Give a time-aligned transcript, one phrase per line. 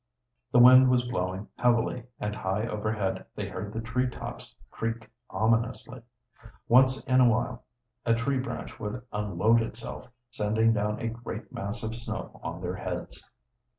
[0.51, 6.01] The wind was blowing heavily, and high overhead they heard the tree tops creak ominously.
[6.67, 7.65] Once in a while
[8.03, 12.77] a tree branch would unload itself, sending down a great mass of snow on their
[12.77, 13.29] heads.